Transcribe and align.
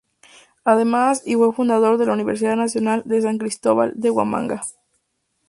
Además, 0.63 1.21
y 1.27 1.35
fue 1.35 1.53
fundador 1.53 1.99
de 1.99 2.07
la 2.07 2.13
Universidad 2.13 2.55
Nacional 2.55 3.03
de 3.05 3.21
San 3.21 3.37
Cristóbal 3.37 3.93
de 3.95 4.09
Huamanga. 4.09 4.63